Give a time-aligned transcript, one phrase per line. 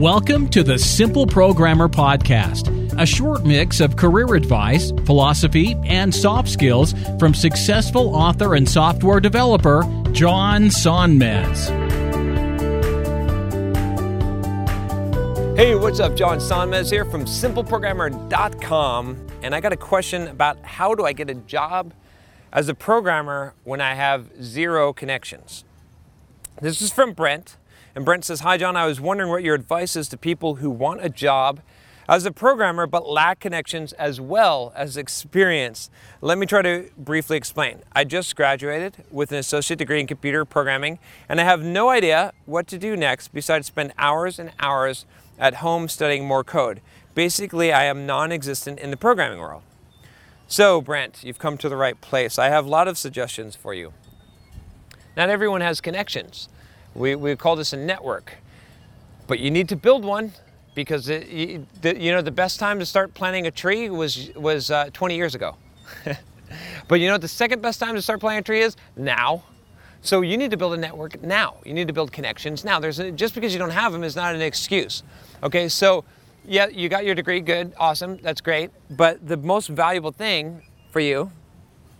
[0.00, 6.48] Welcome to the Simple Programmer Podcast, a short mix of career advice, philosophy, and soft
[6.48, 11.68] skills from successful author and software developer John Sonmez.
[15.54, 16.16] Hey, what's up?
[16.16, 19.26] John Sonmez here from simpleprogrammer.com.
[19.42, 21.92] And I got a question about how do I get a job
[22.54, 25.66] as a programmer when I have zero connections?
[26.62, 27.58] This is from Brent.
[27.94, 28.76] And Brent says, Hi, John.
[28.76, 31.60] I was wondering what your advice is to people who want a job
[32.08, 35.90] as a programmer but lack connections as well as experience.
[36.20, 37.82] Let me try to briefly explain.
[37.92, 42.32] I just graduated with an associate degree in computer programming, and I have no idea
[42.46, 45.06] what to do next besides spend hours and hours
[45.38, 46.80] at home studying more code.
[47.14, 49.62] Basically, I am non existent in the programming world.
[50.48, 52.38] So, Brent, you've come to the right place.
[52.38, 53.92] I have a lot of suggestions for you.
[55.16, 56.48] Not everyone has connections.
[56.94, 58.34] We, we call this a network.
[59.26, 60.32] But you need to build one
[60.74, 64.30] because it, you, the, you know the best time to start planting a tree was,
[64.34, 65.56] was uh, 20 years ago.
[66.88, 68.76] but you know what the second best time to start planting a tree is?
[68.96, 69.44] Now.
[70.02, 71.56] So you need to build a network now.
[71.64, 72.80] You need to build connections now.
[72.80, 75.02] There's a, just because you don't have them is not an excuse.
[75.42, 76.04] Okay, so
[76.46, 78.70] yeah, you got your degree, good, awesome, that's great.
[78.90, 81.30] But the most valuable thing for you,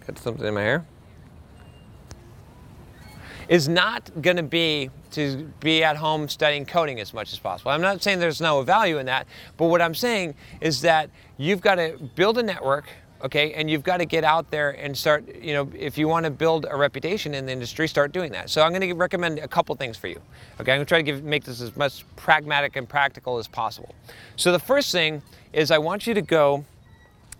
[0.06, 0.86] got something in my hair,
[3.50, 7.72] is not going to be to be at home studying coding as much as possible.
[7.72, 9.26] I'm not saying there's no value in that,
[9.56, 12.88] but what I'm saying is that you've got to build a network,
[13.24, 16.24] okay, and you've got to get out there and start, you know, if you want
[16.26, 18.50] to build a reputation in the industry, start doing that.
[18.50, 20.20] So I'm going to recommend a couple things for you,
[20.60, 20.70] okay?
[20.70, 23.96] I'm going to try to give, make this as much pragmatic and practical as possible.
[24.36, 26.64] So the first thing is I want you to go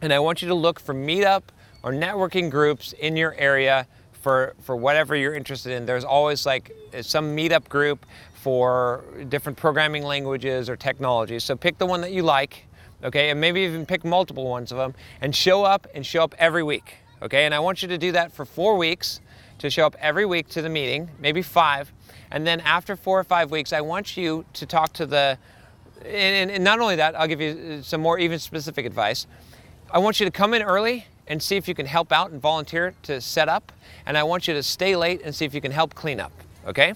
[0.03, 1.45] and I want you to look for meetup
[1.85, 3.87] or networking groups in your area
[4.21, 5.87] for, for whatever you're interested in.
[5.87, 6.71] There's always like
[7.01, 11.45] some meetup group for different programming languages or technologies.
[11.45, 12.67] So pick the one that you like,
[13.05, 16.35] okay, and maybe even pick multiple ones of them and show up and show up
[16.39, 17.45] every week, okay?
[17.45, 19.21] And I want you to do that for four weeks
[19.59, 21.93] to show up every week to the meeting, maybe five.
[22.31, 25.39] And then after four or five weeks, I want you to talk to the,
[26.05, 29.27] and, and not only that, I'll give you some more even specific advice.
[29.91, 32.43] I want you to come in early and see if you can help out and
[32.43, 33.73] volunteer to set up.
[34.05, 36.33] And I want you to stay late and see if you can help clean up,
[36.67, 36.93] okay?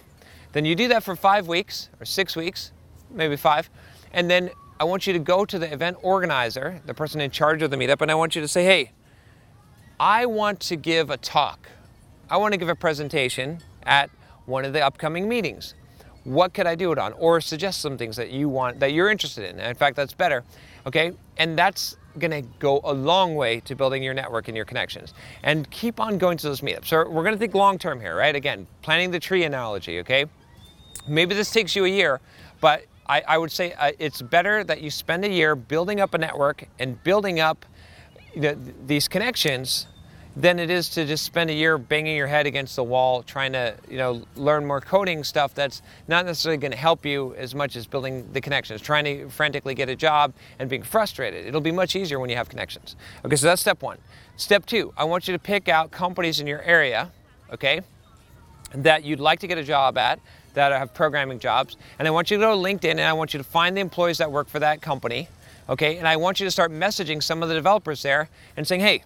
[0.52, 2.72] Then you do that for five weeks or six weeks,
[3.10, 3.70] maybe five.
[4.12, 4.50] And then
[4.80, 7.76] I want you to go to the event organizer, the person in charge of the
[7.76, 8.90] meetup, and I want you to say, hey,
[10.00, 11.68] I want to give a talk.
[12.28, 14.10] I want to give a presentation at
[14.46, 15.74] one of the upcoming meetings.
[16.24, 17.12] What could I do it on?
[17.12, 19.60] Or suggest some things that you want, that you're interested in.
[19.60, 20.42] in fact, that's better.
[20.86, 21.12] Okay?
[21.36, 25.14] And that's going to go a long way to building your network and your connections.
[25.42, 26.86] And keep on going to those meetups.
[26.86, 28.34] So we're going to think long term here, right?
[28.34, 30.26] Again, planting the tree analogy, okay?
[31.08, 32.20] Maybe this takes you a year,
[32.60, 36.14] but I, I would say uh, it's better that you spend a year building up
[36.14, 37.66] a network and building up
[38.86, 39.86] these connections
[40.36, 43.52] than it is to just spend a year banging your head against the wall trying
[43.52, 47.54] to you know learn more coding stuff that's not necessarily going to help you as
[47.54, 51.46] much as building the connections trying to frantically get a job and being frustrated.
[51.46, 52.96] It'll be much easier when you have connections.
[53.24, 53.98] Okay so that's step one.
[54.36, 57.10] Step two i want you to pick out companies in your area
[57.52, 57.80] okay
[58.74, 60.18] that you'd like to get a job at
[60.54, 63.32] that have programming jobs and i want you to go to linkedin and i want
[63.32, 65.28] you to find the employees that work for that company
[65.68, 68.80] okay and i want you to start messaging some of the developers there and saying
[68.80, 69.04] hey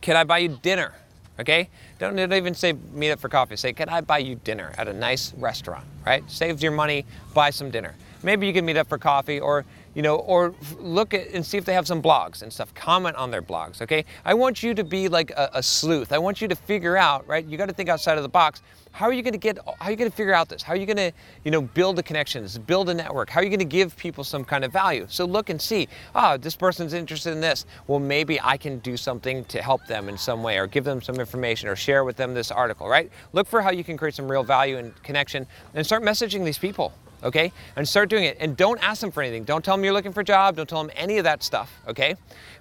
[0.00, 0.92] can I buy you dinner?
[1.40, 1.68] Okay?
[1.98, 3.56] Don't, don't even say meet up for coffee.
[3.56, 5.84] Say, can I buy you dinner at a nice restaurant?
[6.04, 6.28] Right?
[6.30, 7.04] Saves your money,
[7.34, 7.94] buy some dinner.
[8.22, 9.64] Maybe you can meet up for coffee or
[9.98, 12.72] you know, or look at and see if they have some blogs and stuff.
[12.72, 14.04] Comment on their blogs, okay?
[14.24, 16.12] I want you to be like a, a sleuth.
[16.12, 17.44] I want you to figure out, right?
[17.44, 18.62] You got to think outside of the box.
[18.92, 19.58] How are you going to get?
[19.58, 20.62] How are you going to figure out this?
[20.62, 21.10] How are you going to,
[21.42, 23.28] you know, build the connections, build a network?
[23.28, 25.04] How are you going to give people some kind of value?
[25.08, 25.88] So look and see.
[26.14, 27.66] Ah, oh, this person's interested in this.
[27.88, 31.02] Well, maybe I can do something to help them in some way, or give them
[31.02, 33.10] some information, or share with them this article, right?
[33.32, 35.44] Look for how you can create some real value and connection,
[35.74, 36.92] and start messaging these people
[37.22, 37.52] okay?
[37.76, 38.36] And start doing it.
[38.40, 39.44] And don't ask them for anything.
[39.44, 40.56] Don't tell them you're looking for a job.
[40.56, 42.14] Don't tell them any of that stuff, okay?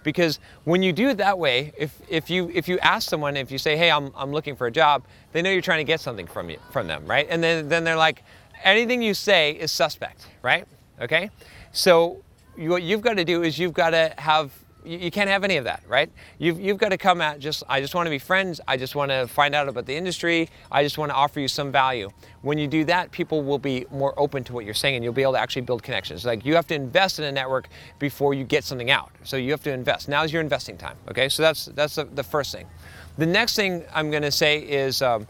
[0.03, 3.51] Because when you do it that way, if, if you if you ask someone, if
[3.51, 5.99] you say, hey, I'm, I'm looking for a job, they know you're trying to get
[5.99, 7.27] something from you from them, right?
[7.29, 8.23] And then, then they're like,
[8.63, 10.65] anything you say is suspect, right?
[11.01, 11.29] Okay?
[11.71, 12.23] So
[12.57, 14.51] you, what you've got to do is you've got to have
[14.87, 16.09] you, can't have any of that, right?
[16.37, 18.61] You've, you've got to come at just, I just want to be friends.
[18.67, 20.49] I just want to find out about the industry.
[20.71, 22.09] I just want to offer you some value.
[22.41, 25.13] When you do that, people will be more open to what you're saying and you'll
[25.13, 26.25] be able to actually build connections.
[26.25, 27.67] Like you have to invest in a network
[27.99, 29.11] before you get something out.
[29.23, 30.07] So you have to invest.
[30.07, 31.29] Now is your investing time, okay?
[31.29, 32.67] So that's, that's the, the first thing.
[33.17, 35.27] The next thing I'm going to say is um,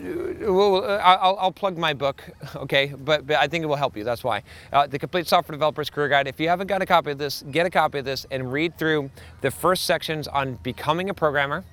[0.00, 2.22] well, I'll, I'll, plug my book,
[2.56, 2.86] okay?
[2.96, 4.04] But, but, I think it will help you.
[4.04, 4.42] That's why.
[4.72, 6.26] Uh, the Complete Software Developer's Career Guide.
[6.26, 8.78] If you haven't got a copy of this, get a copy of this and read
[8.78, 9.10] through
[9.40, 11.64] the first sections on becoming a programmer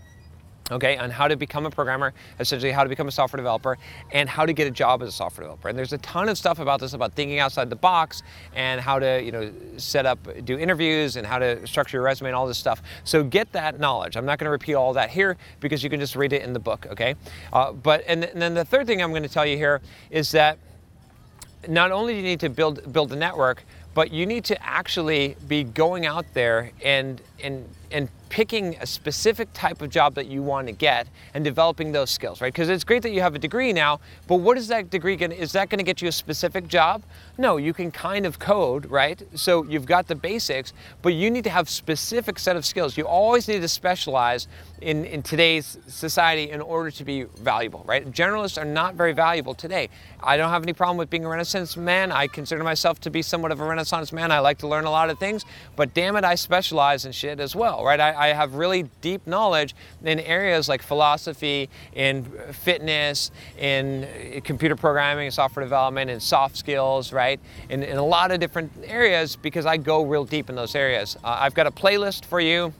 [0.72, 3.78] okay, on how to become a programmer, essentially how to become a software developer,
[4.12, 5.69] and how to get a job as a software developer.
[5.69, 8.24] And there's a ton of stuff about this, about thinking outside the box,
[8.54, 12.30] and how to, you know, set up, do interviews, and how to structure your resume,
[12.30, 12.81] and all this stuff.
[13.04, 14.18] So get that knowledge.
[14.18, 16.54] I'm not going to repeat all that here because you can just read it in
[16.54, 17.16] the book, okay?
[17.54, 20.31] Uh, but and, and then the third thing I'm going to tell you here is
[20.31, 20.58] that
[21.68, 25.36] not only do you need to build build the network, but you need to actually
[25.48, 30.44] be going out there and and and picking a specific type of job that you
[30.44, 32.54] want to get and developing those skills, right?
[32.54, 35.31] Because it's great that you have a degree now, but what is that degree going
[35.31, 37.04] to, is that going to get you a specific job?
[37.38, 39.22] No, you can kind of code, right?
[39.36, 42.98] So you've got the basics, but you need to have specific set of skills.
[42.98, 44.48] You always need to specialize
[44.81, 48.10] in, in today's society in order to be valuable, right?
[48.12, 49.90] Generalists are not very valuable today.
[50.22, 52.12] I don't have any problem with being a Renaissance man.
[52.12, 54.31] I consider myself to be somewhat of a Renaissance man.
[54.31, 55.45] I like to learn a lot of things,
[55.75, 58.00] but damn it, I specialize in shit as well, right?
[58.00, 65.31] I, I have really deep knowledge in areas like philosophy, in fitness, in computer programming,
[65.31, 67.39] software development, and soft skills, right?
[67.69, 71.18] In, in a lot of different areas because I go real deep in those areas.
[71.24, 72.74] Uh, I've got a playlist for you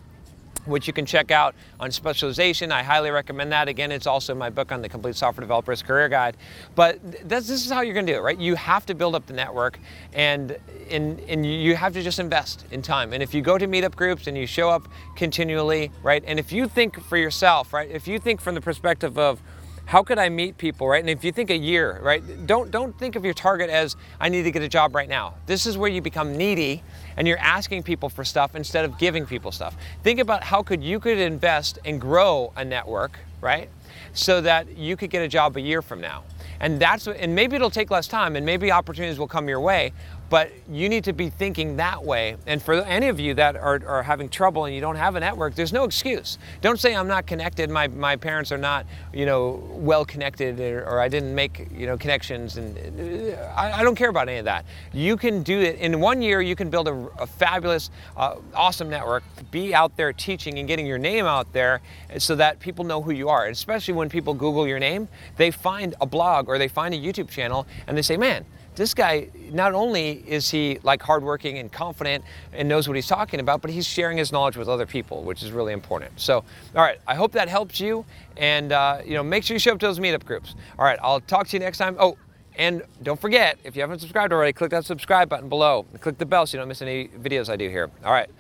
[0.68, 2.72] which you can check out on specialization.
[2.72, 3.68] I highly recommend that.
[3.68, 6.38] Again, it's also my book on the Complete Software Developer's Career Guide.
[6.76, 8.38] But this is how you're going to do it, right?
[8.38, 9.80] You have to build up the network,
[10.14, 10.58] and,
[10.90, 13.14] and, and you have to just invest in time.
[13.14, 16.24] And if you go to meetup groups and you show up continually, right?
[16.28, 17.90] And if you think for yourself, right?
[17.90, 19.42] If you think from the perspective of,
[19.88, 21.00] how could I meet people, right?
[21.00, 22.46] And if you think a year, right?
[22.46, 25.36] Don't don't think of your target as I need to get a job right now.
[25.46, 26.84] This is where you become needy
[27.16, 29.78] and you're asking people for stuff instead of giving people stuff.
[30.04, 33.70] Think about how could you could invest and grow a network, right?
[34.12, 36.26] So that you could get a job a year from now.
[36.60, 39.94] And that's and maybe it'll take less time and maybe opportunities will come your way,
[40.30, 42.36] but you need to be thinking that way.
[42.46, 45.20] And for any of you that are, are having trouble and you don't have a
[45.20, 46.38] network, there's no excuse.
[46.62, 47.70] Don't say I'm not connected.
[47.70, 51.88] My, my parents are not, you know, well connected, or, or I didn't make, you
[51.88, 52.58] know, connections.
[52.58, 54.66] And uh, I, I, don't care about any of that.
[54.92, 56.42] You can do it in one year.
[56.42, 59.24] You can build a, a fabulous, uh, awesome network.
[59.52, 61.82] Be out there teaching and getting your name out there,
[62.18, 63.46] so that people know who you are.
[63.46, 65.08] And especially when people Google your name,
[65.38, 68.46] they find a blog or they find a YouTube channel and they say, man
[68.78, 73.40] this guy not only is he like hardworking and confident and knows what he's talking
[73.40, 76.12] about, but he's sharing his knowledge with other people, which is really important.
[76.20, 76.38] So,
[76.76, 78.06] all right, I hope that helps you,
[78.38, 80.56] and uh, you know, make sure you show up to those meetup groups.
[80.80, 81.98] All right, I'll talk to you next time.
[82.00, 82.18] Oh.
[82.60, 85.86] And don't forget, if you haven't subscribed already, click that subscribe button below.
[85.92, 87.92] And click the bell so you don't miss any videos I do here.
[88.04, 88.32] All right,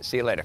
[0.00, 0.44] see you later.